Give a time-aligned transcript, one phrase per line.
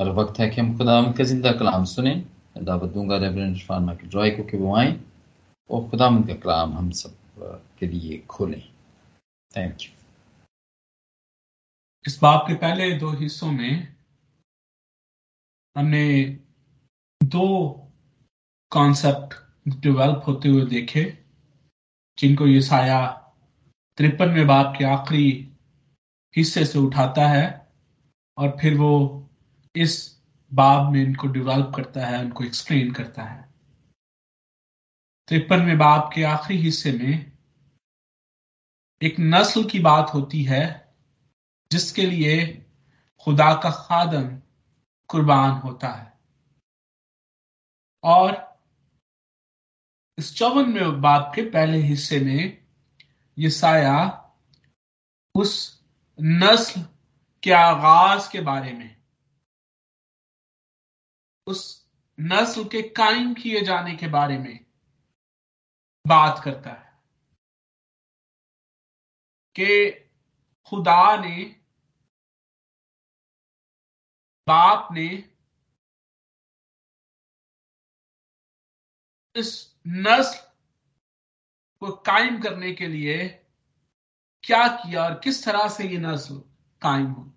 [0.00, 2.14] और वक्त है कि हम खुदा का ज़िंदा कलाम सुने
[2.58, 4.98] दावत दूँगा रेवरेंड फार्मा के ड्रॉय को कि वो आए
[5.70, 7.16] और खुदा का कलाम हम सब
[7.78, 8.60] के लिए खोलें
[9.54, 9.92] थैंक यू
[12.04, 13.88] इस बाप के पहले दो हिस्सों में
[15.76, 16.06] हमने
[17.20, 17.46] दो
[18.72, 19.34] कॉन्सेप्ट
[19.80, 21.04] डेवलप होते हुए देखे
[22.18, 23.06] जिनको ये साया
[23.98, 25.26] तिरपन में बाप के आखिरी
[26.34, 27.46] हिस्से से उठाता है
[28.38, 28.92] और फिर वो
[29.76, 30.22] इस
[30.54, 33.54] बाब में इनको डेवलप करता है उनको एक्सप्लेन करता है।
[35.28, 37.32] तिरपन में बाप के आखिरी हिस्से में
[39.02, 40.94] एक नस्ल की बात होती है,
[41.72, 42.66] जिसके लिए
[43.20, 44.42] खुदा का खादम
[45.08, 46.20] कुर्बान होता है।
[48.04, 48.58] और
[50.18, 52.66] इस चौवन में बाप के पहले हिस्से में
[53.38, 54.30] ये साया
[55.34, 55.82] उस
[56.20, 56.82] नस्ल
[57.42, 58.99] के आगाज़ के बारे में
[61.50, 61.62] उस
[62.20, 64.66] नस्ल के कायम किए जाने के बारे में
[66.04, 66.90] बात करता है
[69.56, 69.90] कि
[70.68, 71.44] खुदा ने
[74.46, 75.08] बाप ने
[79.36, 79.50] इस
[79.86, 80.38] नस्ल
[81.82, 83.28] को कायम करने के लिए
[84.44, 86.38] क्या किया और किस तरह से ये नस्ल
[86.82, 87.30] कायम हुई?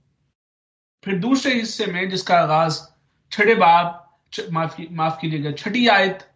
[1.03, 2.79] फिर दूसरे हिस्से में जिसका आगाज़
[3.31, 3.99] छठे बाप
[4.51, 6.29] माफ़ माफ़ कीजिएगा, छठी आयत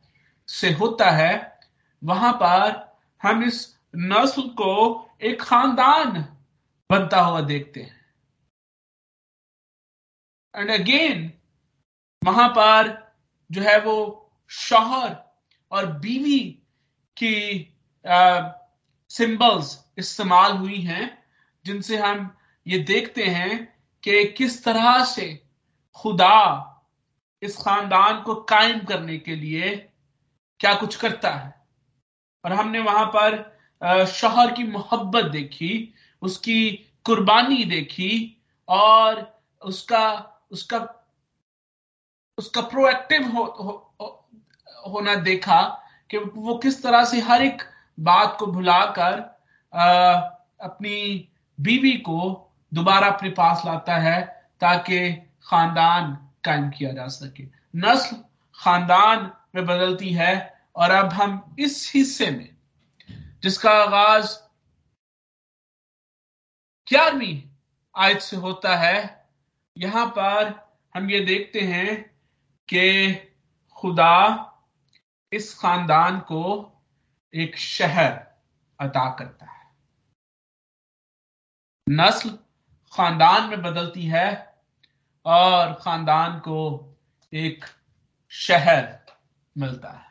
[0.48, 1.60] से होता है,
[2.02, 6.12] वहाँ पर हम इस नस्ल को एक खानदान
[6.90, 7.96] बनता हुआ देखते हैं।
[10.54, 11.32] एंड अगेन
[12.22, 12.96] वहाँ पर
[13.50, 13.98] जो है वो
[14.52, 15.16] शौहर
[15.72, 16.40] और बीवी
[17.18, 17.74] की
[19.12, 21.24] सिंबल्स इस्तेमाल हुई हैं,
[21.66, 23.66] जिनसे हम ये देखते हैं
[24.04, 25.28] कि किस तरह से
[25.96, 26.74] खुदा
[27.42, 29.90] इस खानदान को कायम करने के लिए
[30.60, 31.66] क्या कुछ करता है?
[32.46, 33.58] और हमने वहाँ पर
[34.06, 36.70] शहर की मोहब्बत देखी उसकी
[37.06, 40.78] कुर्बानी देखी और उसका उसका
[42.38, 44.30] उसका प्रोएक्टिव हो, हो, हो,
[44.88, 45.62] होना देखा
[46.10, 47.62] कि वो किस तरह से हर एक
[48.00, 49.20] बात को भुलाकर
[50.62, 54.22] अपनी बीवी को दोबारा अपने पास लाता है
[54.60, 57.44] ताकि खानदान कायम किया जा सके।
[57.76, 58.18] नस्ल
[58.58, 60.34] खानदान में बदलती है
[60.76, 62.50] और अब हम इस हिस्से में,
[63.44, 64.36] जिसका आगाज़
[66.88, 67.42] ग्यारहवीं
[67.96, 68.98] आयत से होता है,
[69.78, 70.54] यहाँ पर
[70.96, 71.96] हम ये देखते हैं
[72.70, 73.14] कि
[73.78, 74.16] खुदा
[75.32, 76.44] इस खानदान को
[77.34, 78.12] एक शहर
[78.80, 79.66] अदा करता है।
[81.88, 82.30] नस्ल
[82.94, 84.28] खानदान में बदलती है
[85.28, 86.60] और खानदान को
[87.34, 87.66] एक
[88.30, 89.00] शहर
[89.58, 90.08] मिलता है।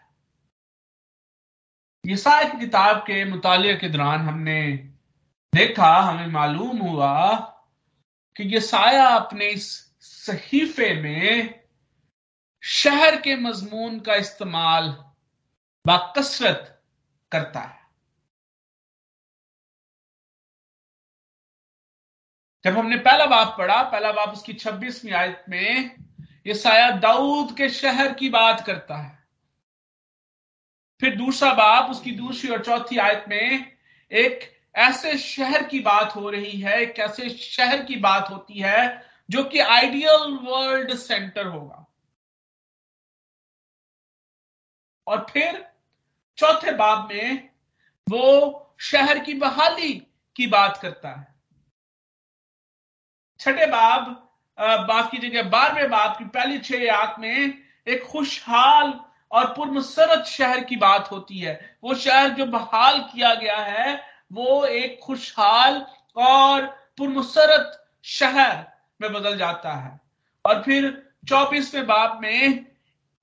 [2.13, 4.91] ईसाई की किताब के मुताले के दौरान हमने
[5.55, 7.35] देखा, हमें मालूम हुआ
[8.37, 11.61] कि ये साया अपने इस सहीफे में
[12.63, 14.89] शहर के मजमून का इस्तेमाल
[15.87, 16.83] बाकसरत
[17.33, 17.76] करता है।
[22.65, 25.97] जब हमने पहला बाप पढ़ा, पहला बाप उसकी छब्बीसवीं आयत में
[26.47, 29.25] ये साया दाऊद के शहर की बात करता है।
[31.01, 33.77] फिर दूसरा बाप उसकी दूसरी और चौथी आयत में
[34.13, 39.07] एक ऐसे शहर की बात हो रही है, एक ऐसे शहर की बात होती है
[39.31, 41.87] जो कि आइडियल वर्ल्ड सेंटर होगा।
[45.07, 45.69] और फिर
[46.39, 47.51] चौथे बाब में
[48.11, 49.93] वो शहर की बहाली
[50.37, 51.36] की बात करता है।
[53.47, 54.29] छठे बाब
[54.61, 57.59] बाप की जगह बारहवें बाप की पहली छह आत में
[57.89, 59.01] एक खुशहाल
[59.33, 64.03] और पुरमसरत शहर की बात होती है। वो शहर जो बहाल किया गया है,
[64.33, 65.87] वो एक खुशहाल
[66.17, 66.67] और
[66.99, 68.67] पुरमसरत शहर
[69.01, 70.01] में बदल जाता है।
[70.47, 72.67] और फिर चौबीसवें बाप में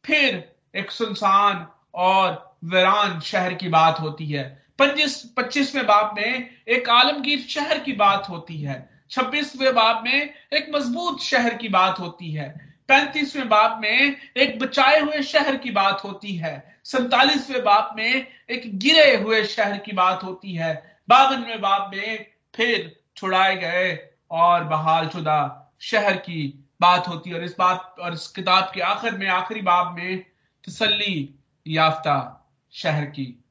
[0.05, 6.89] फिर एक सुनसान और वीरान शहर की बात होती है। पच्चीस, पच्चीसवें बाप में एक
[6.89, 12.31] आलमगीर शहर की बात होती है। छब्बीसवें बाब में एक मज़बूत शहर की बात होती
[12.31, 18.27] है। पैंतीसवें बाब में एक बचाए हुए शहर की बात होती है। सैतालीसवें बाब में
[18.49, 22.25] एक गिरे हुए शहर की बात होती है। बावनवे बाब में
[22.55, 28.13] फिर छुड़ाए गए और बहाल शुदा शहर की बात होती है। और इस बात और
[28.13, 30.19] इस किताब के आखिर में, आखिरी बाब में
[30.67, 31.35] तसली
[31.67, 33.43] याफ्ता शहर की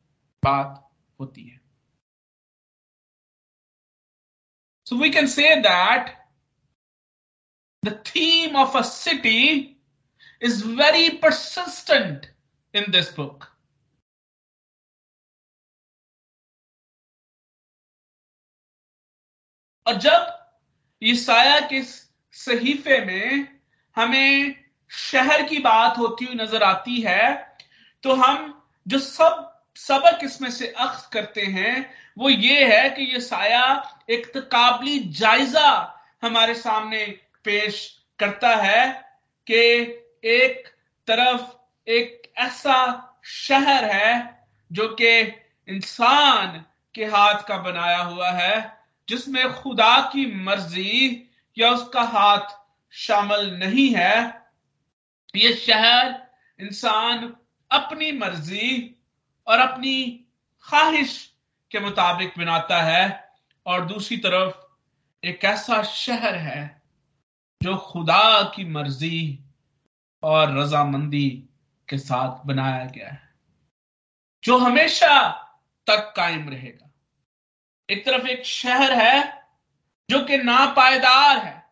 [0.44, 0.88] बात
[1.20, 1.61] होती है।
[4.92, 6.28] So we can say that
[7.82, 9.78] the theme of a city
[10.38, 12.28] is very persistent
[12.74, 13.48] in this book.
[19.86, 20.28] और जब
[21.02, 23.48] ईसाया के सहीफे में
[23.96, 24.54] हमें
[24.90, 27.32] शहर की बात होती हुई नज़र आती है
[28.04, 28.46] तो हम
[28.86, 29.48] जो सब
[29.78, 31.74] सबक इसमें से अख्त करते हैं
[32.18, 37.06] वो ये है कि ये साया एक तकाबली जायजा हमारे सामने
[37.44, 38.92] पेश करता है
[39.46, 39.80] कि
[40.24, 40.68] एक
[41.06, 41.42] तरफ़
[41.90, 45.20] एक ऐसा शहर है जो कि
[45.68, 46.64] इंसान
[46.94, 52.60] के हाथ का बनाया हुआ है, जिसमें खुदा की मर्ज़ी या उसका हाथ
[52.92, 54.42] शामिल नहीं है।
[55.36, 56.28] ये शहर
[56.60, 57.36] इंसान
[57.70, 58.96] अपनी मर्ज़ी
[59.46, 60.26] और अपनी
[60.68, 61.31] ख्वाहिश
[61.72, 63.32] के मुताबिक बनाता है।
[63.66, 64.56] और दूसरी तरफ़
[65.24, 66.82] एक ऐसा शहर है
[67.62, 69.38] जो खुदा की मर्ज़ी
[70.22, 71.28] और रजामंदी
[71.88, 73.34] के साथ बनाया गया है,
[74.44, 75.30] जो हमेशा
[75.86, 76.90] तक कायम रहेगा।
[77.88, 79.46] एक तरफ़ एक शहर है
[80.10, 81.70] जो कि नापायदार है,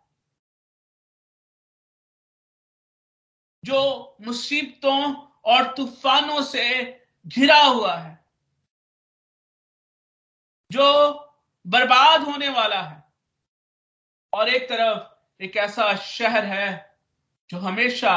[3.64, 5.14] जो मुसीबतों
[5.44, 6.64] और तूफानों से
[7.26, 8.19] घिरा हुआ है।
[10.72, 11.14] जो
[11.66, 13.04] बर्बाद होने वाला है।
[14.32, 16.96] और एक तरफ़ एक ऐसा शहर है
[17.50, 18.14] जो हमेशा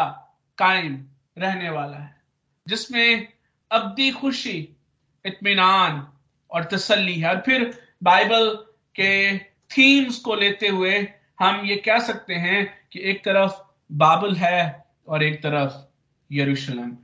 [0.58, 1.08] कायम
[1.38, 2.22] रहने वाला है,
[2.68, 3.34] जिसमें
[3.72, 4.76] अब्दी, खुशी
[5.26, 6.14] इतमान
[6.52, 8.56] और तसल्ली है। और फिर बाइबल
[8.96, 13.54] के थीम्स को लेते हुए हम ये कह सकते हैं कि एक तरफ़
[13.92, 15.74] बाबुल है और एक तरफ़
[16.32, 16.98] यरूशलेम।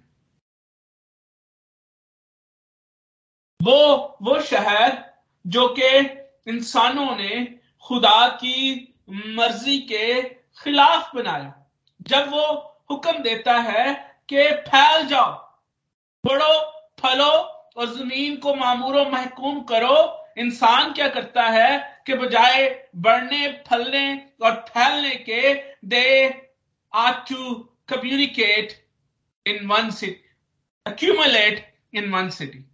[3.61, 5.08] वो वो शहर
[5.47, 5.99] जो कि
[6.47, 10.23] इंसानों ने खुदा की मर्ज़ी के
[10.63, 11.69] खिलाफ बनाया।
[12.01, 12.45] जब वो
[12.91, 15.31] हुक्म देता है कि फैल जाओ,
[16.25, 17.31] बढ़ो, फलो
[17.77, 24.65] और ज़मीन को मामूरो महकूम करो, इंसान क्या करता है कि बजाय बढ़ने, फलने और
[24.69, 25.53] फैलने के
[25.85, 26.29] they
[26.95, 27.53] to
[27.87, 28.87] communicate
[29.47, 30.25] in one city
[30.87, 31.61] accumulate
[31.93, 32.68] in one city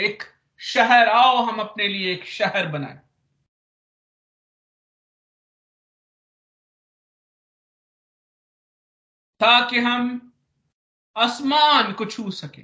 [0.00, 0.22] एक
[0.60, 2.94] शहर, आओ हम अपने लिए एक शहर बनाए।
[9.40, 10.32] ताकि हम
[11.16, 12.62] आसमान को छू सके।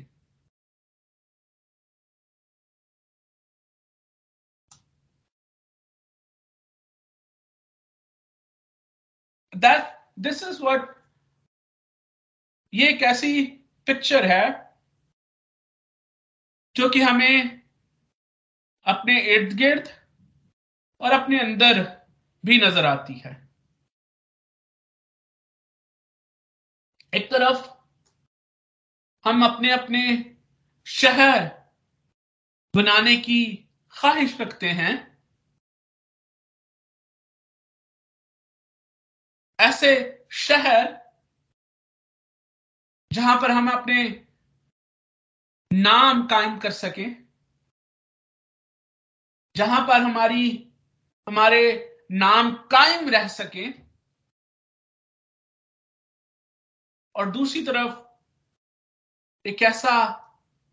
[10.18, 11.04] दिस इज़ वट
[12.74, 13.46] ये एक ऐसी
[13.86, 14.73] पिक्चर है
[16.76, 17.60] जो कि हमें
[18.86, 19.88] अपने इर्द गिर्द
[21.00, 21.82] और अपने अंदर
[22.44, 23.32] भी नज़र आती है।
[27.12, 27.68] एक तरफ़
[29.24, 30.02] हम अपने अपने
[30.86, 31.40] शहर
[32.74, 33.44] बनाने की
[33.94, 34.92] ख्वाहिश रखते हैं।
[39.58, 39.90] ऐसे
[40.32, 40.92] शहर
[43.10, 44.04] जहाँ पर हम अपने
[45.74, 47.06] नाम कायम कर सके,
[49.56, 50.72] जहाँ पर हमारी,
[51.28, 53.70] हमारे नाम कायम रह सके।
[57.14, 58.04] और दूसरी तरफ़,
[59.48, 60.20] एक ऐसा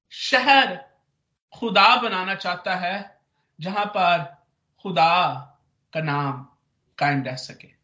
[0.09, 0.91] शहर
[1.53, 3.21] खुदा बनाना चाहता है,
[3.61, 4.47] जहाँ पर
[4.81, 5.39] खुदा
[5.93, 6.57] का नाम
[6.97, 7.80] कायम रह सके।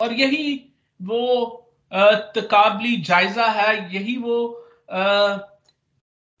[0.00, 0.54] और यही
[1.00, 1.60] वो
[2.36, 4.36] तकाबली जायजा है, यही वो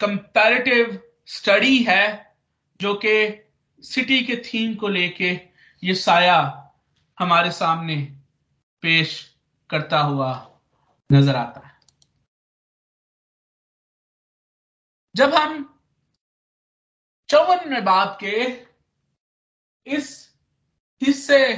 [0.00, 2.36] कंपैरेटिव स्टडी है,
[2.80, 3.40] जो कि
[3.82, 5.30] सिटी के थीम को लेके
[5.82, 6.38] ये साया
[7.18, 7.96] हमारे सामने
[8.82, 9.12] पेश
[9.70, 10.30] करता हुआ
[11.10, 11.72] नज़र आता है।
[15.14, 15.62] जब हम
[17.28, 18.42] चौवन बाप के
[19.86, 20.08] इस
[21.02, 21.54] हिस्से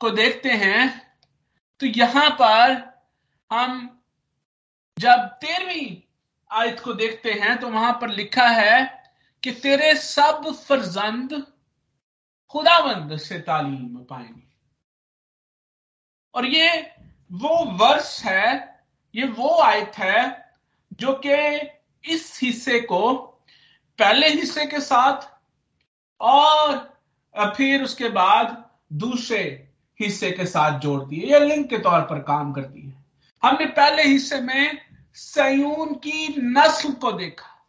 [0.00, 1.05] को देखते हैं
[1.80, 2.82] तो यहाँ पर
[3.50, 4.02] हम
[4.98, 5.96] जब तेरहवीं
[6.50, 9.04] आयत को देखते हैं तो वहाँ पर लिखा है
[9.42, 11.32] कि तेरे सब फरजंद
[12.50, 14.42] खुदावंद से तालीम पाएँगे।
[16.34, 16.94] और ये
[17.32, 18.82] वो वर्ष है,
[19.14, 20.50] ये वो आयत है
[20.92, 23.16] जो कि इस हिस्से को,
[23.98, 25.28] पहले हिस्से के साथ
[26.20, 29.65] और फिर उसके बाद दूसरे
[30.00, 33.04] हिस्से के साथ जोड़ती है या लिंक के तौर पर काम करती है।
[33.42, 37.68] हमने पहले हिस्से में सयून की नस्ल को देखा।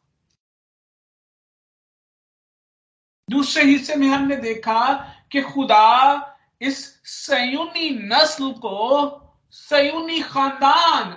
[3.29, 4.93] दूसरे हिस्से में हमने देखा
[5.31, 6.21] कि खुदा
[6.61, 9.09] इस सयूनी नस्ल को
[9.51, 11.09] सयूनी खानदान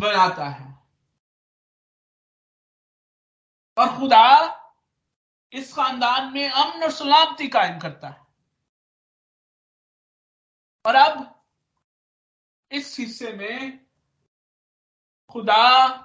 [0.00, 0.78] बनाता है।
[3.78, 4.54] और खुदा
[5.52, 8.27] इस खानदान में अमन और सलामती कायम करता है।
[10.86, 11.44] और अब
[12.72, 13.80] इस हिस्से में
[15.28, 16.04] खुदा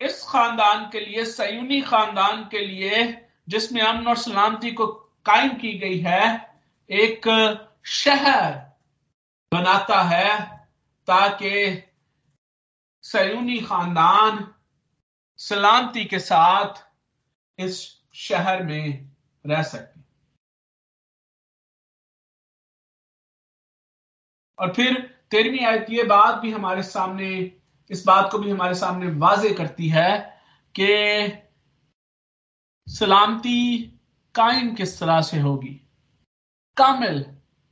[0.00, 4.86] इस खानदान के लिए, सयूनी खानदान के लिए, जिसमें अमन और सलामती को
[5.26, 6.54] कायम की गई है,
[6.90, 7.28] एक
[7.86, 8.52] शहर
[9.52, 10.56] बनाता है
[11.06, 11.82] ताकि
[13.02, 14.54] सयूनी खानदान
[15.38, 16.82] सलामती के साथ
[17.58, 19.10] इस शहर में
[19.46, 19.99] रह सके।
[24.60, 27.52] और फिर तेरहवीं आयत ये बात भी हमारे सामने,
[27.90, 30.40] इस बात को भी हमारे सामने वाजे करती है
[30.80, 31.32] कि
[32.88, 33.82] सलामती
[34.34, 35.80] कायम किस तरह से होगी?
[36.76, 37.26] कामिल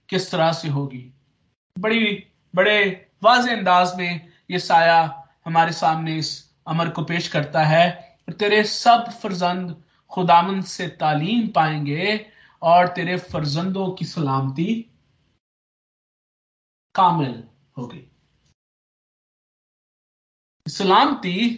[0.09, 1.13] किस तरह से होगी?
[1.79, 8.19] बड़ी, बड़े वाज अंदाज में ये साया हमारे सामने इस अमर को पेश करता है।
[8.39, 12.27] तेरे सब फर्जंद खुदामंद से तालीम पाएँगे
[12.63, 14.91] और तेरे फर्जंदों की सलामती
[16.99, 18.11] कामिल हो गई।
[20.69, 21.57] सलामती,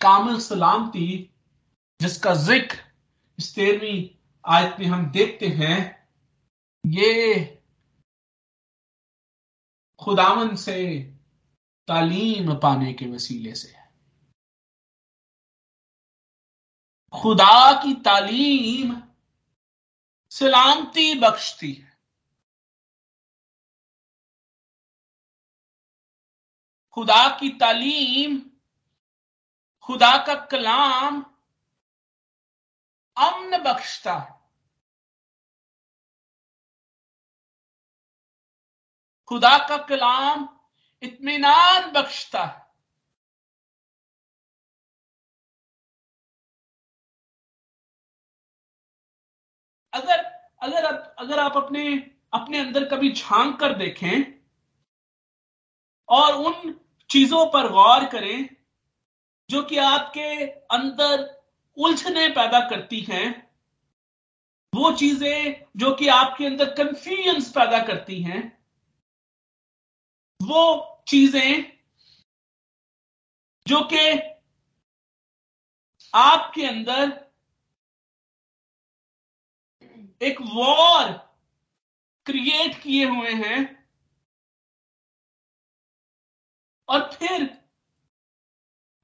[0.00, 1.30] कामिल सलामती,
[2.00, 2.78] जिसका ज़िक्र
[3.38, 6.08] इस तेरहवीं आयत में हम देखते हैं,
[6.86, 7.44] ये
[9.98, 11.02] खुदावन से
[11.88, 13.86] तालीम पाने के वसीले से है।
[17.22, 19.02] खुदा की तालीम
[20.30, 21.95] सलामती बख्शती है।
[26.96, 28.38] खुदा की तालीम,
[29.84, 31.20] खुदा का कलाम
[33.16, 34.34] अमन बख्शता है।
[39.28, 40.48] खुदा का कलाम
[41.02, 42.64] इत्मीनान बख्शता है।
[49.92, 50.24] अगर
[50.62, 50.84] अगर
[51.18, 51.86] अगर आप अपने
[52.32, 54.36] अपने अंदर कभी झाँक कर देखें,
[56.08, 58.48] और उन चीज़ों पर गौर करें
[59.50, 61.36] जो कि आपके अंदर
[61.76, 63.48] उलझने पैदा करती हैं,
[64.72, 68.58] वो चीज़ें जो कि आपके अंदर कंफ्यूजन पैदा करती हैं,
[70.40, 71.72] वो चीज़ें
[73.66, 74.18] जो कि
[76.14, 77.26] आपके अंदर
[80.22, 81.12] एक वॉर
[82.26, 83.75] क्रिएट किए हुए हैं
[86.88, 87.42] और फिर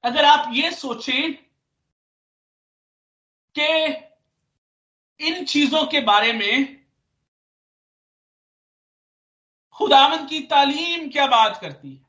[0.03, 1.33] अगर आप ये सोचें
[3.55, 3.67] कि
[5.19, 6.83] इन चीज़ों के बारे में
[9.71, 12.05] खुदावन की तालीम क्या बात करती है?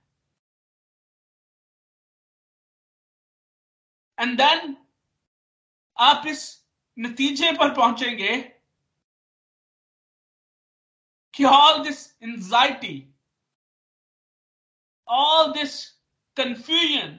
[4.18, 4.76] एंड देन
[5.98, 6.64] आप इस
[6.98, 8.36] नतीजे पर पहुँचेंगे
[11.34, 13.13] कि all this anxiety
[15.08, 15.84] all this
[16.36, 17.18] confusion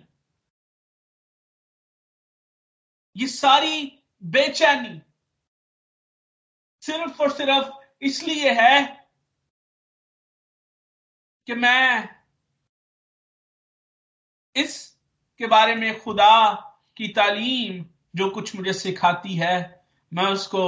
[3.16, 5.02] ये सारी बेचैनी
[6.82, 7.70] सिर्फ़ और सिर्फ़
[8.02, 9.06] इसलिए है
[11.48, 12.10] कि मैं
[14.56, 14.98] इस
[15.40, 16.54] के बारे में खुदा
[16.98, 20.64] की तालीम जो कुछ मुझे सिखाती है, मैं उसको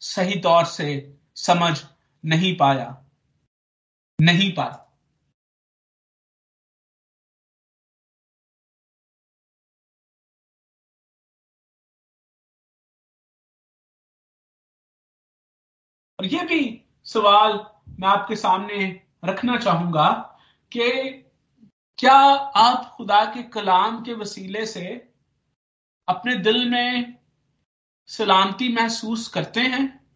[0.00, 1.84] सही तौर से समझ
[2.24, 3.04] नहीं पाया
[4.20, 4.89] नहीं पाया।
[16.30, 17.52] ये भी सवाल
[18.00, 20.10] मैं आपके सामने रखना चाहूँगा
[20.72, 21.12] कि
[21.98, 22.14] क्या
[22.56, 25.14] आप खुदा के कलाम के वसीले से
[26.08, 27.18] अपने दिल में
[28.06, 30.06] सलामती महसूस करते हैं?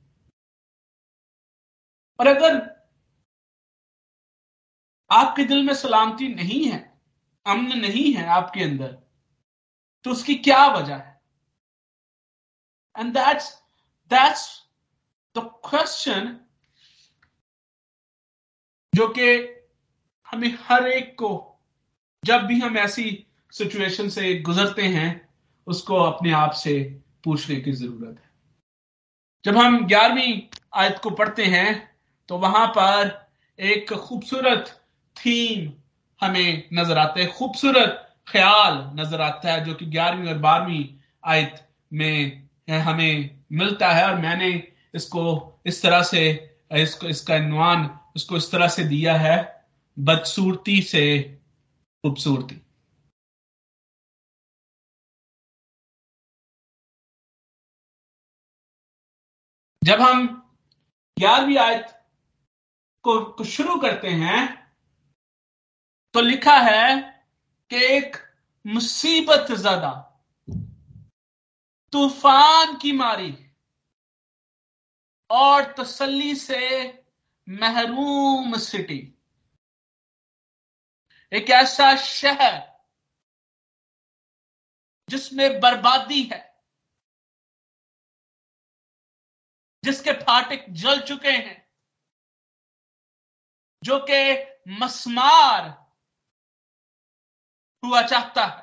[2.20, 2.74] और अगर
[5.10, 7.00] आपके दिल में सलामती नहीं है,
[7.46, 8.92] अमन नहीं है आपके अंदर
[10.04, 11.20] तो उसकी क्या वजह है?
[12.98, 13.62] And that's
[14.10, 14.63] that's
[15.34, 16.36] the question
[18.92, 19.28] जो कि
[20.28, 21.30] हमें हर एक को,
[22.22, 25.28] जब भी हम ऐसी सिचुएशन से गुजरते हैं,
[25.66, 26.74] उसको अपने आप से
[27.24, 28.30] पूछने की ज़रूरत है।
[29.44, 30.40] जब हम ग्यारहवीं
[30.74, 31.72] आयत को पढ़ते हैं
[32.28, 33.10] तो वहाँ पर
[33.58, 34.68] एक खूबसूरत
[35.16, 35.72] थीम
[36.20, 40.84] हमें नज़र आते है। खूबसूरत ख्याल नज़र आता है, जो कि ग्यारहवीं और बारहवीं
[41.24, 41.60] आयत
[41.92, 44.52] में हमें मिलता है, और मैंने
[44.94, 45.22] इसको
[45.66, 46.22] इस तरह से
[46.72, 49.36] इसको इसका इनवान उसको इस तरह से दिया है
[49.96, 51.02] बदसूरती से
[52.04, 52.60] खूबसूरती।
[59.82, 60.26] जब हम
[61.16, 61.86] ग्यारहवीं आयत
[63.04, 64.42] को, को शुरू करते हैं
[66.14, 67.00] तो लिखा है
[67.70, 68.16] कि एक
[68.64, 69.90] मुसीबत ज़्यादा
[71.92, 73.34] तूफ़ान की मारी।
[75.30, 76.60] और तसल्ली से
[77.48, 79.00] महरूम सिटी।
[81.32, 82.62] एक ऐसा शहर
[85.08, 86.40] जिसमें बर्बादी है,
[89.84, 91.70] जिसके फाटक जल चुके हैं,
[93.82, 94.20] जो कि
[94.80, 95.68] मसमार
[97.82, 98.62] हुआ चाहता है।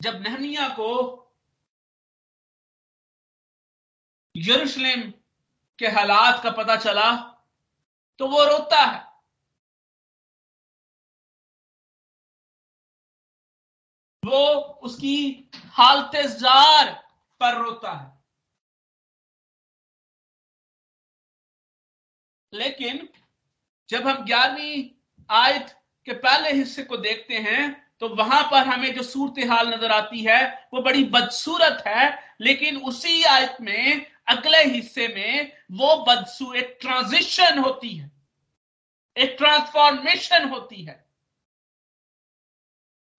[0.00, 1.21] जब नहनिया को
[4.34, 5.10] यरूशलेम
[5.78, 7.10] के हालात का पता चला
[8.20, 9.00] तो वो रोता है।
[14.22, 14.38] वो
[14.82, 16.90] उसकी हालत जार
[17.40, 18.10] पर रोता है।
[22.52, 23.08] लेकिन
[23.88, 24.90] जब हम ग्यारहवीं
[25.30, 25.70] आयत
[26.06, 27.70] के पहले हिस्से को देखते हैं
[28.00, 32.76] तो वहाँ पर हमें जो सूरत हाल नज़र आती है, वो बड़ी बदसूरत है, लेकिन
[32.82, 38.12] उसी आयत में अगले हिस्से में वो बदसू, एक ट्रांजिशन होती है।
[39.16, 41.10] एक ट्रांसफॉर्मेशन होती है।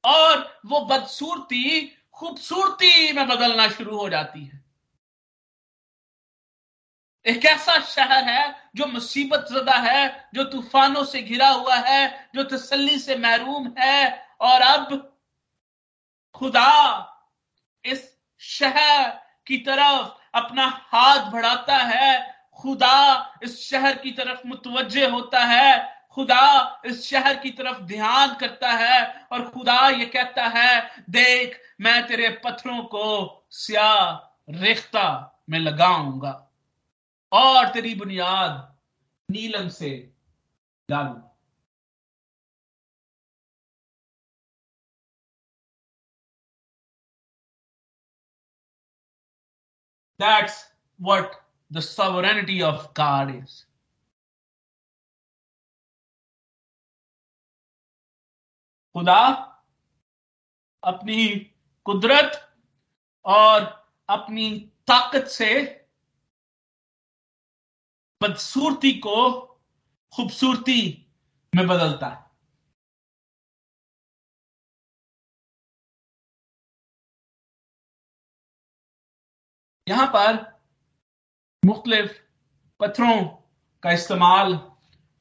[0.05, 4.65] और वो बदसूरती, खूबसूरती में बदलना शुरू हो जाती है।
[7.25, 12.43] एक ऐसा शहर है जो मुसीबत जदा है, जो तूफानों से घिरा हुआ है, जो
[12.43, 15.17] तसल्ली से महरूम है। और अब
[16.33, 17.09] खुदा
[17.85, 19.09] इस शहर
[19.47, 26.81] की तरफ़ अपना हाथ बढ़ाता है। खुदा इस शहर की तरफ़ मुतवजे होता है। खुदा
[26.85, 32.29] इस शहर की तरफ़ ध्यान करता है और खुदा ये कहता है, देख, मैं तेरे
[32.43, 34.11] पत्थरों को स्याह
[34.49, 36.49] रेख्ता में लगाऊँगा
[37.31, 38.77] और तेरी बुनियाद
[39.31, 40.13] नीलम से
[40.89, 41.32] डालू
[50.23, 51.35] That's what
[51.71, 53.65] the sovereignty of God is.
[58.95, 59.21] खुदा
[60.83, 61.27] अपनी
[61.85, 62.39] कुदरत
[63.25, 63.61] और
[64.09, 64.49] अपनी
[64.87, 65.51] ताकत से
[68.21, 69.19] बदसूरती को
[70.13, 70.81] खूबसूरती
[71.55, 72.22] में बदलता है
[79.93, 80.37] यहाँ पर
[81.63, 82.11] मुख्तलिफ़
[82.79, 83.23] पत्थरों
[83.83, 84.53] का इस्तेमाल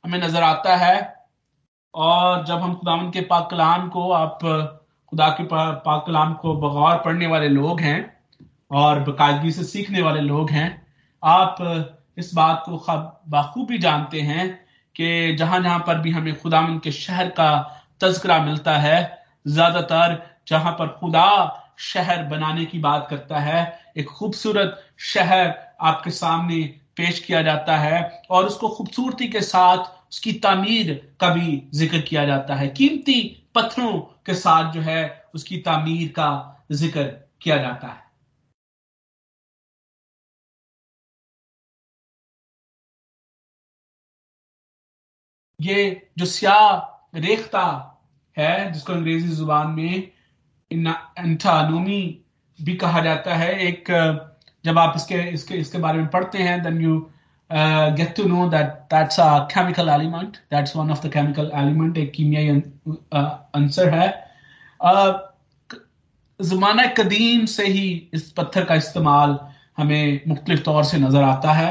[0.04, 0.94] हमें नज़र आता है।
[1.94, 4.38] और जब हम खुदावन के पाक कलाम को, आप
[5.12, 7.98] खुदा के पाक कलाम को बगौर पढ़ने वाले लोग हैं
[8.72, 10.68] और बाकायदगी से सीखने वाले लोग हैं,
[11.22, 11.56] आप
[12.18, 12.76] इस बात को
[13.30, 14.48] बाखूबी जानते हैं
[14.96, 17.50] कि जहाँ जहाँ पर भी हमें खुदावन के शहर का
[18.00, 18.98] तस्करा मिलता है,
[19.46, 21.28] ज़्यादातर जहाँ पर खुदा
[21.82, 23.60] शहर बनाने की बात करता है
[23.96, 26.62] एक खूबसूरत शहर आपके सामने
[26.96, 28.00] पेश किया जाता है
[28.30, 33.20] और उसको खूबसूरती के साथ, उसकी तामीर का भी ज़िक्र किया जाता है। कीमती
[33.54, 36.30] पत्थरों के साथ जो है, उसकी तामीर का
[36.72, 37.04] ज़िक्र
[37.42, 38.00] किया जाता है।
[45.60, 47.64] ये जो स्याह रेखता
[48.36, 50.10] है, जिसको अंग्रेज़ी ज़ुबान में
[50.70, 52.21] एंटानोमी
[52.62, 53.90] भी कहा जाता है। एक
[54.64, 56.98] जब आप इसके इसके इसके बारे में पढ़ते हैं then you
[57.50, 62.12] get to know that that's a chemical element that's one of the chemical element एक
[62.12, 62.48] कीमियाई
[63.56, 64.08] आंसर है।
[66.40, 69.38] जमाना कदीम से ही इस पत्थर का इस्तेमाल
[69.78, 71.70] हमें मुख्तलिफ़ तौर से नज़र आता है।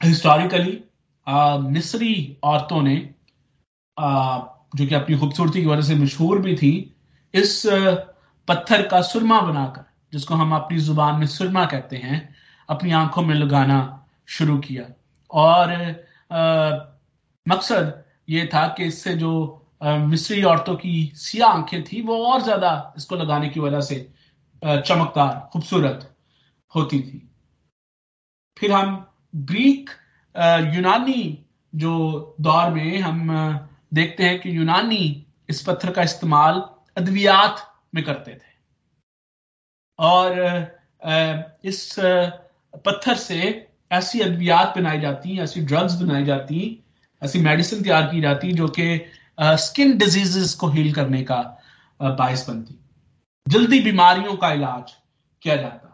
[0.00, 0.82] हिस्टोरिकली
[1.70, 2.96] मिस्री औरतों ने
[3.96, 4.38] uh,
[4.76, 6.70] जो कि अपनी खूबसूरती की वजह से मशहूर भी थी
[7.34, 7.62] इस
[8.48, 12.18] पत्थर का सुरमा बनाकर जिसको हम अपनी ज़ुबान में सुरमा कहते हैं
[12.68, 13.78] अपनी आँखों में लगाना
[14.28, 14.84] शुरू किया।
[15.30, 15.72] और
[16.30, 16.70] आ,
[17.46, 19.32] मकसद ये था कि इससे जो
[19.82, 23.96] मिस्री औरतों की सिया आँखें थी वो और ज़्यादा इसको लगाने की वजह से
[24.62, 26.08] चमकदार खूबसूरत
[26.72, 27.22] होती थी।
[28.56, 29.90] फिर हम ग्रीक
[30.74, 31.22] यूनानी
[31.72, 31.94] जो
[32.40, 33.30] दौर में हम
[33.94, 36.62] देखते हैं कि यूनानी इस पत्थर का इस्तेमाल
[36.98, 38.52] अद्वियात में करते थे।
[39.98, 40.38] और
[41.64, 41.94] इस
[42.86, 43.38] पत्थर से
[43.92, 46.84] ऐसी अद्वियात बनाई जाती हैं ऐसी ड्रग्स बनाई जाती,
[47.22, 49.00] ऐसी मेडिसिन तैयार की जाती, जो कि
[49.40, 51.40] स्किन डिजीजेस को हील करने का
[52.00, 52.74] बायस बनती।
[53.46, 54.92] जल्दी बीमारियों का इलाज
[55.42, 55.84] किया जाता।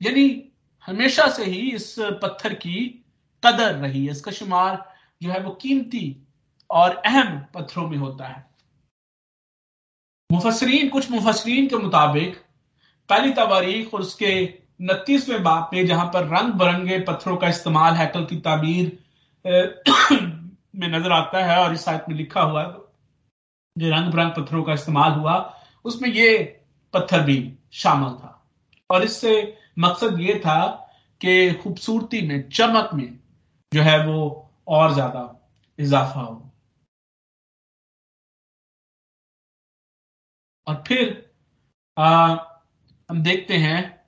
[0.00, 0.26] यानी
[0.88, 2.76] हमेशा से ही इस पत्थर की
[3.42, 4.76] कदर रही है। इसका शुमार
[5.22, 6.04] जो है वो कीमती
[6.70, 8.44] और अहम पत्थरों में होता है।
[10.30, 12.34] मुफसरीन कुछ मुफसरीन के मुताबिक,
[13.08, 14.32] पहली तवारीख और उसके
[14.80, 18.98] उनतीसवें बाप में जहाँ पर रंग बिरंगे पत्थरों का इस्तेमाल हैकल की तामीर
[19.44, 22.62] में नज़र आता है और इस साइट में लिखा हुआ
[23.76, 25.34] जो रंग बिरंग पत्थरों का इस्तेमाल हुआ,
[25.84, 26.38] उसमें ये
[26.94, 28.36] पत्थर भी शामिल था।
[28.90, 29.32] और इससे
[29.78, 30.66] मकसद ये था
[31.20, 33.18] कि खूबसूरती में, चमक में
[33.72, 35.24] जो है वो और ज़्यादा
[35.78, 36.49] इजाफा हो।
[40.66, 41.30] और फिर
[41.98, 42.36] आ,
[43.10, 44.00] हम देखते हैं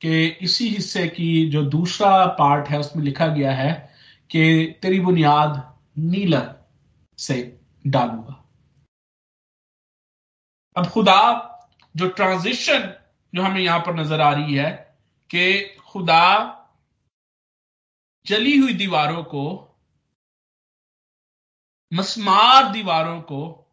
[0.00, 3.94] कि इसी हिस्से की जो दूसरा पार्ट है उसमें लिखा गया है
[4.30, 6.64] कि तेरी बुनियाद नीलर
[7.18, 8.44] से डालूँगा।
[10.76, 11.20] अब खुदा
[11.96, 12.94] जो ट्रांजिशन
[13.34, 14.70] जो हमें यहाँ पर नज़र आ रही है
[15.30, 16.50] कि खुदा
[18.26, 19.70] जली हुई दीवारों को
[21.94, 23.63] मसमार दीवारों को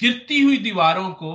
[0.00, 1.32] गिरती हुई दीवारों को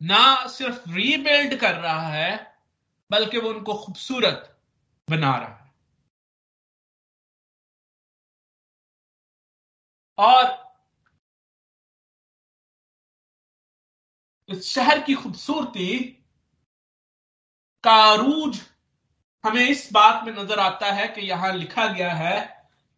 [0.00, 2.30] ना सिर्फ़ रीबिल्ड कर रहा है,
[3.10, 4.56] बल्कि वो उनको खूबसूरत
[5.08, 5.72] बना रहा है।
[10.18, 10.46] और
[14.48, 15.88] इस शहर की खूबसूरती
[17.84, 18.60] का रूज
[19.44, 22.38] हमें इस बात में नज़र आता है कि यहाँ लिखा गया है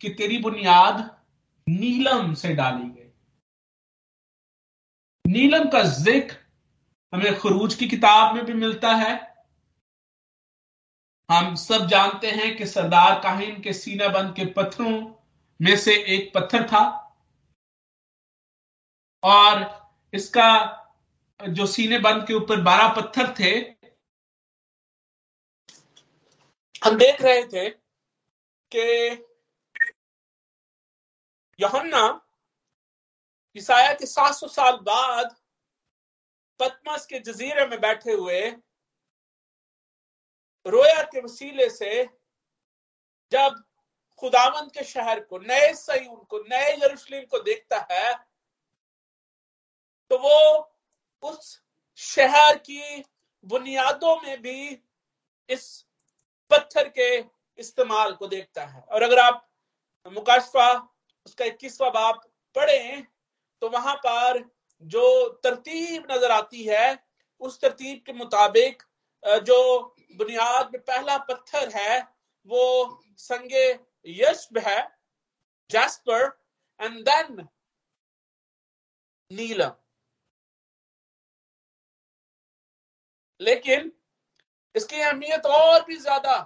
[0.00, 1.00] कि तेरी बुनियाद
[1.70, 3.10] नीलम से डाली गई।
[5.24, 6.36] नीलम का ज़िक्र
[7.12, 9.12] हमें खरूज की किताब में भी मिलता है।
[11.28, 14.92] हम सब जानते हैं कि सरदार काहिन के सीना बंद के पत्थरों
[15.60, 16.82] में से एक पत्थर था
[19.22, 19.64] और
[20.12, 20.50] इसका
[21.40, 23.50] जो सीने बंद के ऊपर बारह पत्थर थे,
[26.82, 27.68] हम देख रहे थे
[28.72, 29.10] कि
[31.60, 32.20] यहन्ना,
[33.56, 35.36] ईसाया के 700 साल बाद
[36.60, 38.40] पतमस के जजीरे में बैठे हुए,
[40.66, 42.04] रोया के वसीले से
[43.32, 43.62] जब
[44.22, 48.14] खुदावंत के शहर को, नए सही उनको नए यरूशलेम को देखता है
[50.10, 50.38] तो वो
[51.22, 51.60] उस
[51.98, 53.04] शहर की
[53.44, 54.82] बुनियादों में भी
[55.48, 55.64] इस
[56.50, 57.16] पत्थर के
[57.58, 59.46] इस्तेमाल को देखता है। और अगर आप
[60.06, 60.89] मुकाशफा
[61.26, 62.20] उसका इक्कीसवा बाप
[62.56, 63.00] पढ़े
[63.62, 64.42] तो वहाँ पर
[64.82, 66.98] जो तरतीब नज़र आती है,
[67.40, 68.82] उस तरतीब के मुताबिक
[69.44, 69.56] जो
[70.18, 72.00] बुनियाद में पहला पत्थर है,
[72.48, 73.68] वो संगे
[74.06, 74.80] यश्ब है,
[75.70, 76.24] जैस्पर
[76.80, 77.46] एंड देन
[79.30, 79.72] नीलम।
[83.40, 83.92] लेकिन
[84.74, 86.38] इसकी अहमियत और भी ज़्यादा,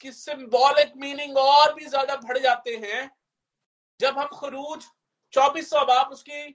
[0.00, 3.10] कि सिंबॉलिक मीनिंग और भी ज़्यादा बढ़ जाते हैं
[4.00, 4.84] जब हम खरूज
[5.34, 6.54] चौबीसवा बाप उसकी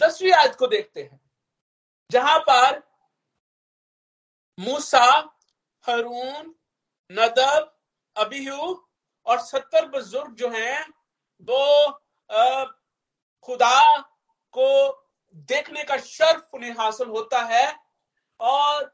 [0.00, 1.20] दसवीं आयत को देखते हैं,
[2.10, 2.82] जहाँ पर
[4.58, 5.06] मूसा,
[5.84, 6.54] हरून,
[7.10, 7.72] नदब,
[8.16, 8.74] अबीहू
[9.26, 10.84] और सत्तर बुज़ुर्ग जो हैं,
[11.48, 11.90] वो
[13.48, 13.98] खुदा
[14.54, 14.68] को
[15.50, 17.66] देखने का शर्फ उन्हें हासिल होता है
[18.40, 18.84] और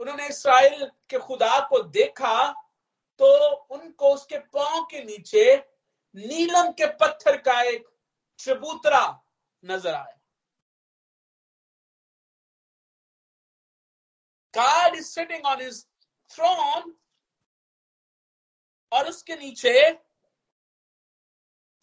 [0.00, 2.36] उन्होंने इसराइल के खुदा को देखा
[3.20, 3.26] तो
[3.70, 5.44] उनको उसके पाँव के नीचे
[6.14, 7.88] नीलम के पत्थर का एक
[8.38, 9.06] चबूतरा
[9.64, 10.18] नज़र आया।
[14.54, 15.78] God is sitting on his
[16.30, 16.92] throne
[18.92, 19.90] और उसके नीचे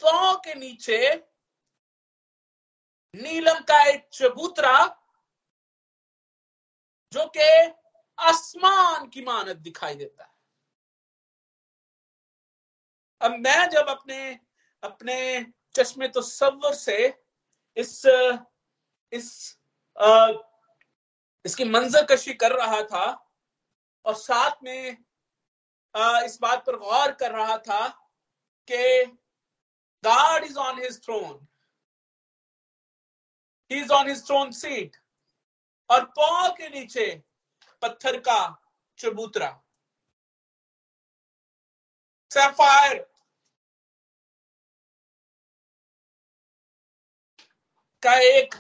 [0.02, 1.00] पाँव के नीचे
[3.14, 4.78] नीलम का एक चबूतरा
[7.14, 7.50] जो कि
[8.18, 10.31] आसमान की मानत दिखाई देता है।
[13.24, 14.40] अब मैं जब अपने
[14.84, 15.18] अपने
[15.76, 16.98] चश्मे तो सवर से
[17.78, 18.02] इस
[19.14, 19.28] इस
[19.98, 20.32] आ,
[21.46, 23.06] इसकी मंजर कशी कर रहा था
[24.06, 24.98] और साथ में
[25.96, 27.88] आ, इस बात पर गौर कर रहा था
[28.68, 29.06] कि
[30.04, 31.48] God is on his throne
[33.72, 34.98] he is on his throne seat
[35.90, 37.08] और पाँव के नीचे
[37.82, 38.40] पत्थर का
[39.00, 39.52] चबूतरा।
[42.32, 43.11] सैफायर
[48.04, 48.56] का एक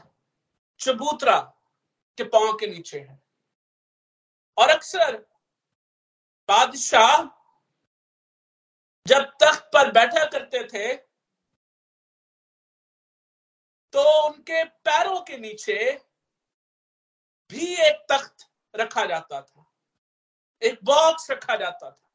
[0.79, 1.39] चबूतरा
[2.17, 3.19] के पाँव के नीचे है।
[4.57, 5.17] और अक्सर
[6.49, 7.23] बादशाह
[9.05, 10.93] जब तख्त पर बैठा करते थे
[13.93, 15.77] तो उनके पैरों के नीचे
[17.49, 19.65] भी एक तख्त रखा जाता था।
[20.61, 22.09] एक बॉक्स रखा जाता था,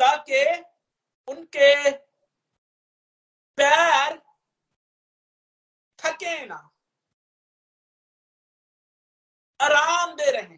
[0.00, 0.44] ताकि
[1.28, 1.90] उनके
[3.58, 4.20] पैर
[6.06, 6.56] थके ना।
[9.60, 10.56] आराम दे रहे।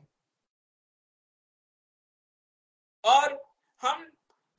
[3.04, 3.36] और
[3.82, 4.06] हम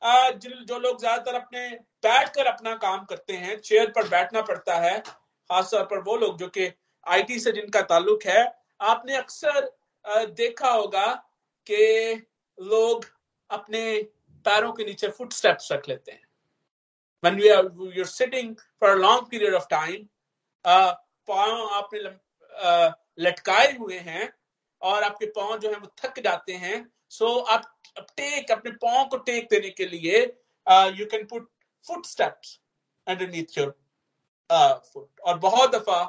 [0.02, 1.70] जो लोग ज़्यादातर अपने
[2.04, 6.38] बैठ कर अपना काम करते हैं, चेयर पर बैठना पड़ता है, खासतौर पर वो लोग
[6.38, 6.70] जो कि
[7.06, 8.46] आईटी से जिनका ताल्लुक है,
[8.82, 9.70] आपने अक्सर
[10.34, 11.06] देखा होगा
[11.68, 12.14] कि
[12.58, 13.06] लोग
[13.50, 13.82] अपने
[14.46, 16.28] पैरों के नीचे फुट स्टेप्स रख लेते हैं।
[17.24, 20.08] When we are, you're sitting for a long period of time
[20.66, 22.00] पाँव आपने
[23.20, 24.32] लटकाए हुए हैं
[24.82, 27.62] और आपके पाँव जो है वो थक जाते हैं। सो आप
[27.98, 30.22] टेक, अपने पाँव को टेक देने के लिए
[30.98, 31.50] you can put
[32.06, 32.60] footsteps
[33.08, 33.72] underneath your
[34.50, 36.02] foot और बहुत दफ़ा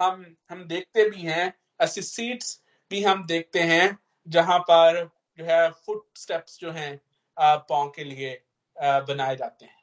[0.00, 5.04] हम हम देखते भी हैं, ऐसी सीट्स भी हम देखते हैं, जहाँ पर
[5.38, 7.00] जो है फुट स्टेप्स जो हैं
[7.36, 8.42] पाँव के लिए
[8.76, 9.75] बनाए जाते हैं।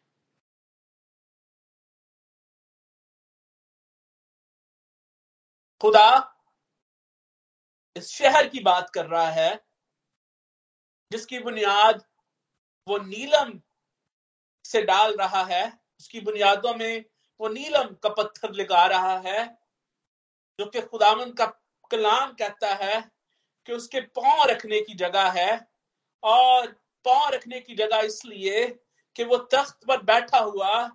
[5.83, 6.09] खुदा
[7.95, 9.59] इस शहर की बात कर रहा है,
[11.11, 12.03] जिसकी बुनियाद
[12.87, 13.51] वो नीलम
[14.65, 15.65] से डाल रहा है,
[15.99, 17.03] उसकी बुनियादों में
[17.39, 19.45] वो नीलम का पत्थर लगा रहा है,
[20.59, 21.45] जो कि खुदावन का
[21.91, 23.01] कलाम कहता है
[23.67, 25.59] कि उसके पाँव रखने की जगह है,
[26.23, 26.67] और
[27.05, 28.65] पाँव रखने की जगह इसलिए
[29.15, 30.87] कि वो तख्त पर बैठा हुआ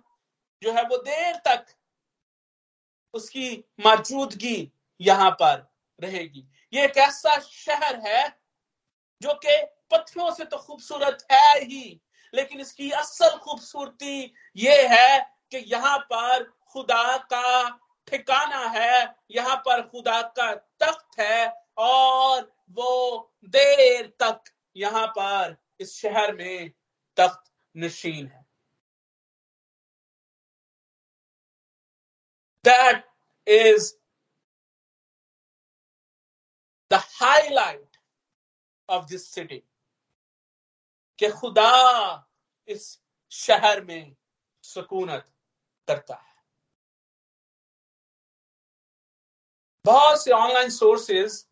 [0.61, 1.65] जो है, वो देर तक
[3.13, 3.49] उसकी
[3.79, 5.67] मौजूदगी यहाँ पर
[5.99, 8.27] रहेगी। ये एक ऐसा शहर है
[9.21, 9.55] जो कि
[9.91, 12.01] पत्थरों से तो खूबसूरत है ही,
[12.33, 15.19] लेकिन इसकी असल खूबसूरती ये है
[15.51, 17.69] कि यहाँ पर खुदा का
[18.07, 25.95] ठिकाना है, यहाँ पर खुदा का तख्त है, और वो देर तक यहाँ पर इस
[25.95, 26.69] शहर में
[27.17, 28.45] तख्त नशीन है।
[32.65, 33.05] That
[33.47, 33.93] is
[36.91, 37.97] the highlight
[38.89, 39.63] of this city
[41.19, 41.71] कि खुदा
[42.67, 44.15] इस शहर में
[44.63, 45.27] सुकूनत
[45.87, 46.27] करता है।
[49.85, 51.45] बहुत से ऑनलाइन सोर्सेज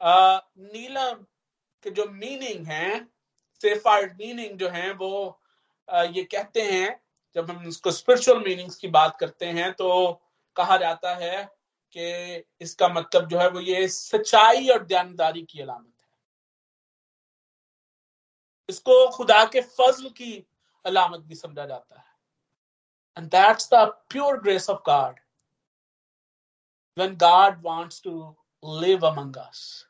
[0.00, 1.24] नीलम
[1.82, 3.04] के जो मीनिंग है
[3.62, 5.42] सेफार्ड मीनिंग जो है वो
[5.88, 7.02] आ, ये कहते हैं
[7.34, 9.88] जब हम उसको स्पिरिचुअल मीनिंग्स की बात करते हैं तो
[10.56, 11.55] कहा जाता है
[11.92, 16.08] कि इसका मतलब जो है वो ये सच्चाई और ध्यानदारी की अलामत है।
[18.68, 20.46] इसको खुदा के फजल की
[20.84, 22.06] अलामत भी समझा जाता है।
[23.18, 25.20] And that's the pure grace of God
[26.96, 28.12] when God wants to
[28.62, 29.84] live among us.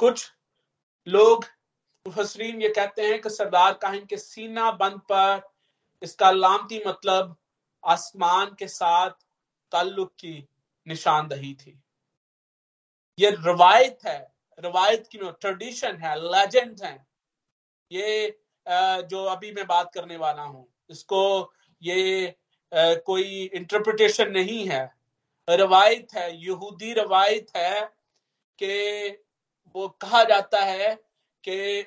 [0.00, 0.32] कुछ
[1.06, 1.44] लोग
[2.06, 5.40] मुफसरीन ये कहते हैं कि सरदार काहिन के सीना बंद पर
[6.02, 7.36] इसका लामती मतलब
[7.84, 9.10] आसमान के साथ
[9.72, 10.36] ताल्लुक की
[10.86, 11.78] निशानदही थी।
[13.18, 14.18] ये रवायत है,
[14.58, 17.06] रवायत की नो, ट्रेडिशन है, लेजेंड है।
[17.90, 22.34] ये जो अभी मैं बात करने वाला हूँ, इसको ये
[22.72, 24.84] कोई इंटरप्रिटेशन नहीं है।
[25.48, 27.80] रवायत है, यहूदी रवायत है
[28.58, 29.10] कि
[29.74, 30.94] वो कहा जाता है
[31.44, 31.82] कि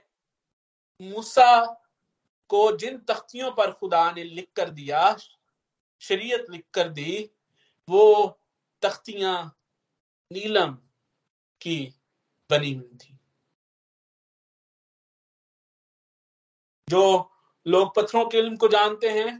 [1.01, 1.65] मूसा
[2.49, 5.15] को जिन तख्तियों पर खुदा ने लिख कर दिया
[6.01, 7.29] शरीयत लिख कर दी
[7.87, 8.03] वो
[8.83, 9.35] तख्तियाँ
[10.31, 10.73] नीलम
[11.61, 11.77] की
[12.49, 13.17] बनी हुई थी।
[16.87, 17.31] जो
[17.65, 19.37] लोग पत्थरों के इल्म को जानते हैं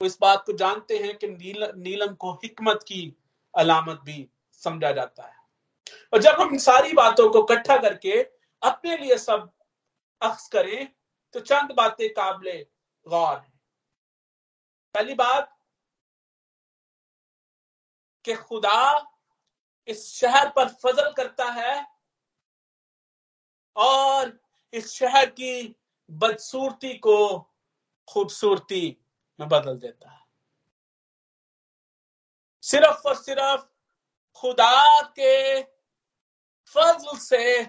[0.00, 3.16] वो इस बात को जानते हैं कि नील, नीलम को हिकमत की
[3.54, 5.34] अलामत भी समझा जाता है।
[6.12, 8.22] और जब हम सारी बातों को इकट्ठा करके
[8.62, 9.50] अपने लिए सब
[10.20, 10.88] अक्स करें
[11.36, 12.66] तो चंद बातें काबले
[13.06, 13.52] गौर है।
[14.94, 15.58] पहली बात,
[18.24, 19.12] कि खुदा
[19.88, 21.86] इस शहर पर फजल करता है
[23.76, 24.40] और
[24.72, 25.76] इस शहर की
[26.10, 27.18] बदसूरती को
[28.08, 28.96] खूबसूरती
[29.40, 30.24] में बदल देता है।
[32.62, 33.66] सिर्फ़ और सिर्फ़
[34.34, 35.62] खुदा के
[36.64, 37.62] फजल से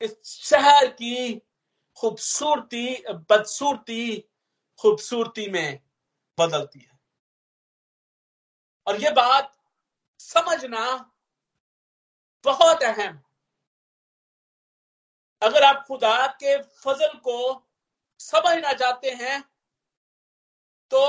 [0.00, 1.42] इस शहर की
[2.00, 2.84] खूबसूरती,
[3.30, 4.20] बदसूरती
[4.80, 5.80] खूबसूरती में
[6.38, 6.98] बदलती है।
[8.86, 9.56] और ये बात
[10.20, 10.84] समझना
[12.44, 13.22] बहुत अहम।
[15.42, 17.36] अगर आप खुदा के फजल को
[18.20, 19.40] समझना चाहते हैं
[20.92, 21.00] तो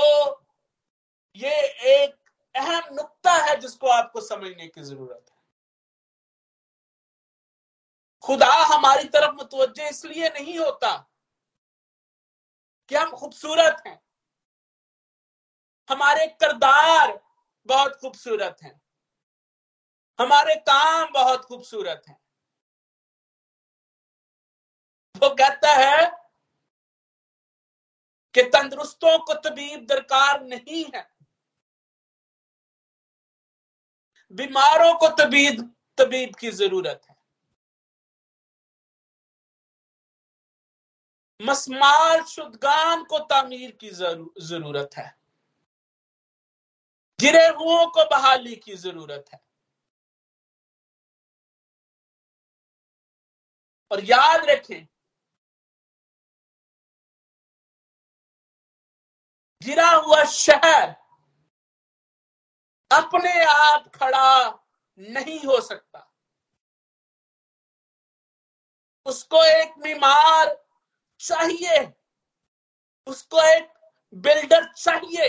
[1.36, 1.54] ये
[1.94, 5.31] एक अहम नुक्ता है जिसको आपको समझने की ज़रूरत है।
[8.24, 10.92] खुदा हमारी तरफ़ मुतवजह इसलिए नहीं होता
[12.90, 14.00] कि हम खूबसूरत हैं।
[15.88, 17.20] हमारे करदार
[17.66, 18.80] बहुत खूबसूरत हैं।
[20.18, 22.18] हमारे काम बहुत खूबसूरत हैं।
[25.14, 26.06] वो कहता है
[28.34, 31.06] कि तंदुरुस्तों को तबीब दरकार नहीं है।
[34.34, 37.11] बीमारों को तबीब तबीब की ज़रूरत है।
[41.42, 45.18] मसमार शुदगान को तामीर की ज़रूरत है।
[47.20, 49.40] गिरे हुओं को बहाली की ज़रूरत है।
[53.90, 54.86] और याद रखें,
[59.62, 60.88] गिरा हुआ शहर
[62.90, 64.50] अपने आप खड़ा
[65.00, 66.08] नहीं हो सकता।
[69.06, 70.61] उसको एक बीमार
[71.22, 71.78] चाहिए।
[73.06, 73.72] उसको एक
[74.14, 75.28] बिल्डर चाहिए।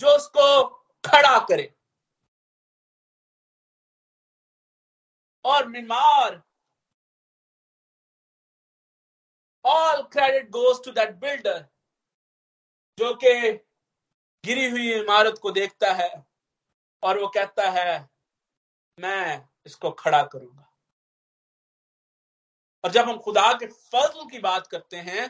[0.00, 0.64] जो उसको
[1.04, 1.74] खड़ा करे।
[5.44, 6.42] और बीमार
[9.64, 11.60] all credit goes to that builder
[12.98, 13.52] जो कि
[14.44, 16.10] गिरी हुई इमारत को देखता है
[17.02, 18.10] और वो कहता है,
[18.98, 20.73] मैं इसको खड़ा करूँगा।
[22.84, 25.28] और जब हम खुदा के फजल की बात करते हैं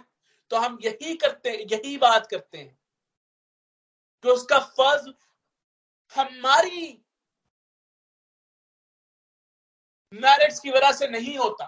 [0.50, 2.78] तो हम यही करते, यही बात करते हैं
[4.24, 5.14] कि उसका फजल
[6.14, 7.00] हमारी
[10.12, 11.66] मैरिट्स की वजह से नहीं होता,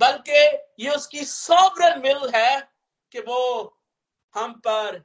[0.00, 2.60] बल्कि ये उसकी सॉवरन विल है
[3.14, 3.76] कि वो
[4.34, 4.96] हम पर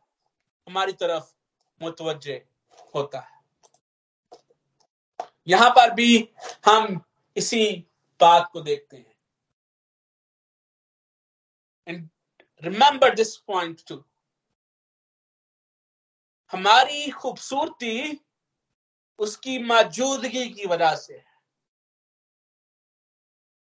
[0.68, 1.34] हमारी तरफ़
[1.82, 2.46] मुतवजे
[2.96, 3.34] होता है।
[5.48, 6.30] यहाँ पर भी
[6.66, 7.02] हम
[7.36, 7.66] इसी
[8.20, 9.16] बात को देखते हैं।
[11.88, 12.10] And
[12.64, 14.04] remember this point two
[16.54, 18.22] हमारी खूबसूरती
[19.20, 21.34] उसकी मौजूदगी की वजह से है।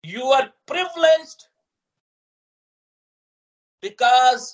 [0.04, 1.36] You are privilege
[3.84, 4.54] because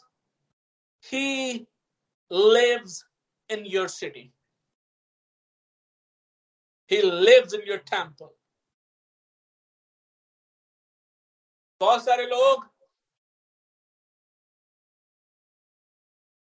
[1.03, 1.53] he
[2.31, 3.03] lives
[3.49, 4.31] in your city
[6.91, 8.35] he lives in your temple
[11.81, 12.65] बहुत सारे लोग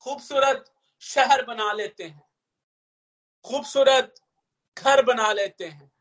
[0.06, 0.66] खूबसूरत
[1.04, 2.24] शहर बना लेते हैं,
[3.46, 4.16] खूबसूरत
[4.78, 5.92] घर बना लेते हैं,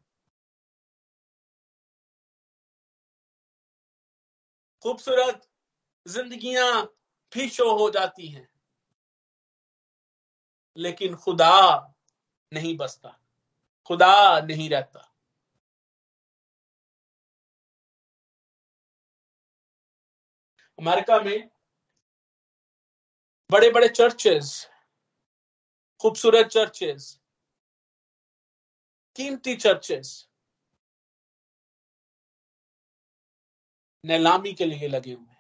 [4.85, 5.48] खूबसूरत
[6.06, 6.82] जिंदगियाँ
[7.32, 8.48] भी शो हो जाती हैं,
[10.76, 11.54] लेकिन खुदा
[12.52, 13.18] नहीं बसता,
[13.90, 15.12] खुदा नहीं रहता।
[20.83, 21.49] अमेरिका में
[23.51, 24.49] बड़े बड़े चर्चेस
[26.03, 27.05] खूबसूरत चर्चेस
[29.16, 30.11] कीमती चर्चेस
[34.05, 35.33] नीलामी के लिए लगे हुए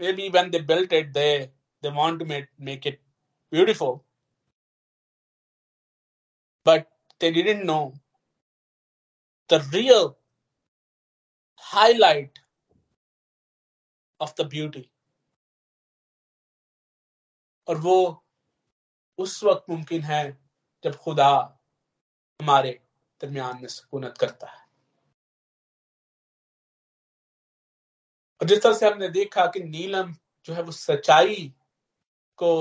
[0.00, 1.50] maybe when they built it they
[1.82, 3.00] they want to make, make it
[3.52, 4.04] beautiful
[6.66, 6.88] but
[7.20, 7.82] they didn't know
[9.50, 10.16] the real
[11.56, 12.38] highlight
[14.20, 14.84] of the beauty.
[17.68, 18.24] और वो
[19.18, 20.22] उस वक्त मुमकिन है
[20.84, 21.30] जब खुदा
[22.40, 22.72] हमारे
[23.20, 24.64] दरमियान में सुकूनत करता है।
[28.40, 30.14] और जिस तरह से हमने देखा कि नीलम
[30.46, 31.52] जो है वो सच्चाई
[32.38, 32.52] को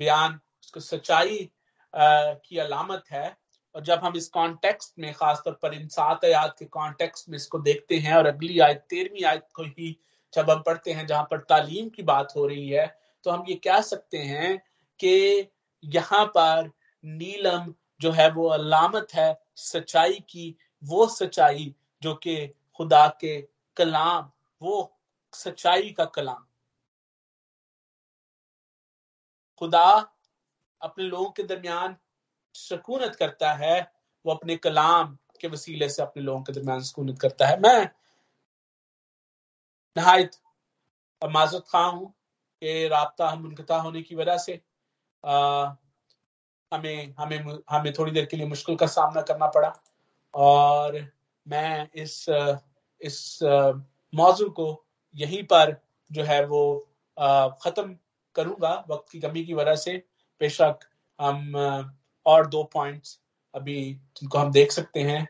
[0.00, 1.50] बयान, उसको सच्चाई
[1.94, 3.41] की अलामत है
[3.74, 7.58] और जब हम इस कॉन्टेक्स्ट में, खासतौर पर इन सात आयात के कॉन्टेक्स्ट में इसको
[7.60, 9.96] देखते हैं, और अगली आयत, तेरहवीं आयत को ही
[10.32, 12.86] जब हम पढ़ते हैं, जहाँ पर तालीम की बात हो रही है
[13.24, 14.56] तो हम ये कह सकते हैं
[15.00, 15.48] कि
[15.84, 16.70] यहाँ पर
[17.04, 22.46] नीलम जो है, वो अलामत है सच्चाई की, वो सच्चाई जो कि
[22.76, 23.40] खुदा के
[23.76, 24.30] कलाम,
[24.62, 24.98] वो
[25.34, 26.44] सच्चाई का कलाम।
[29.60, 29.84] खुदा
[30.80, 31.96] अपने लोगों के दरमियान
[32.54, 33.80] सुकूनत करता है
[34.24, 37.88] वो अपने कलाम के वसीले से अपने लोगों के दरमियान सुकूनत करता है। मैं
[39.96, 40.36] नहायत
[41.22, 42.08] माजत खा हूँ
[42.62, 44.60] कि रबता हम मुनकता होने की वजह से
[45.24, 45.74] आ,
[46.72, 47.38] हमें हमें
[47.70, 49.72] हमें थोड़ी देर के लिए मुश्किल का सामना करना पड़ा
[50.34, 51.00] और
[51.46, 52.24] मैं इस
[53.00, 53.38] इस
[54.12, 54.66] मौजू को
[55.14, 55.76] यहीं पर
[56.10, 56.62] जो है वो
[57.16, 57.96] ख़त्म
[58.36, 59.96] करूँगा वक्त की कमी की वजह से।
[60.40, 60.78] बेशक
[61.18, 61.52] हम
[62.26, 63.18] और दो पॉइंट्स
[63.54, 63.76] अभी
[64.16, 65.26] जिनको हम देख सकते हैं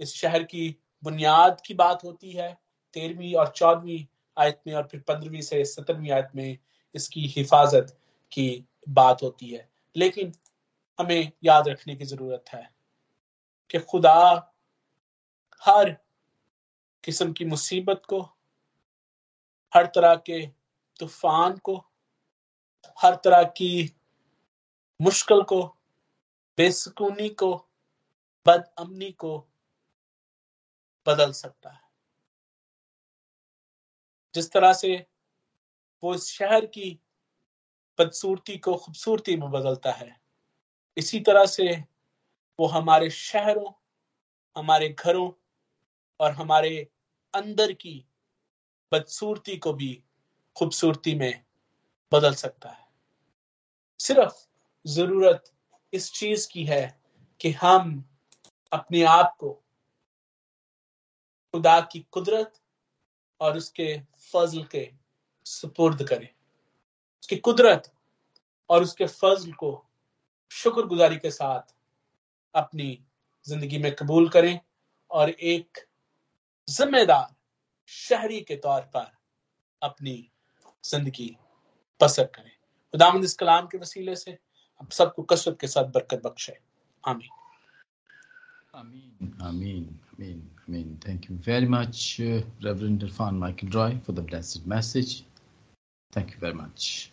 [0.00, 0.68] इस शहर की
[1.02, 2.52] बुनियाद की बात होती है,
[2.96, 4.04] तेरहवीं और चौदहवीं
[4.36, 6.58] आयत में और फिर पंद्रहवीं से सत्रहवीं आयत में
[6.94, 7.96] इसकी हिफाजत
[8.32, 10.32] की बात होती है। लेकिन
[10.98, 12.68] हमें याद रखने की ज़रूरत है
[13.70, 14.14] कि खुदा
[15.62, 15.90] हर
[17.04, 18.20] किस्म की मुसीबत को,
[19.72, 20.46] हर तरह के
[21.00, 21.76] तूफ़ान को,
[22.98, 23.90] हर तरह की
[25.00, 25.62] मुश्किल को,
[26.58, 27.68] बेसकूनी को,
[28.46, 29.38] बदअमनी को
[31.06, 31.80] बदल सकता है।
[34.34, 35.06] जिस तरह से
[36.04, 37.00] वो इस शहर की
[37.98, 40.20] बदसूरती को, खूबसूरती में बदलता है,
[40.96, 41.84] इसी तरह से
[42.60, 43.72] वो हमारे शहरों,
[44.56, 45.32] हमारे घरों
[46.20, 46.92] और हमारे
[47.34, 48.06] अंदर की
[48.92, 50.04] बदसूरती को भी
[50.56, 51.44] खूबसूरती में
[52.12, 52.88] बदल सकता है।
[54.00, 54.53] सिर्फ़
[54.86, 55.44] ज़रूरत
[55.92, 56.82] इस चीज़ की है
[57.40, 58.04] कि हम
[58.72, 59.50] अपने आप को
[61.54, 62.60] खुदा की कुदरत
[63.40, 63.96] और उसके
[64.32, 64.90] फजल के
[65.46, 66.28] सुपुर्द करें।
[67.22, 67.90] उसकी कुदरत
[68.70, 69.72] और उसके फजल को
[70.52, 71.74] शुक्रगुजारी के साथ
[72.54, 72.98] अपनी
[73.46, 74.58] ज़िंदगी में कबूल करें
[75.10, 75.78] और एक
[76.68, 77.34] जिम्मेदार
[77.88, 79.10] शहरी के तौर पर
[79.82, 80.16] अपनी
[80.84, 81.36] ज़िंदगी
[82.00, 82.50] बसर करें।
[82.94, 84.38] खुदामंद इस कलाम के वसीले से
[84.79, 86.57] हम सबको कसरत के साथ बरकत बख्शे
[87.07, 87.37] आमीन
[88.73, 90.97] Amen, Amen, Amen, Amen.
[91.01, 95.23] Thank you very much, uh, Reverend Irfan Michael Roy, for the blessed message.
[96.11, 97.11] Thank you very much.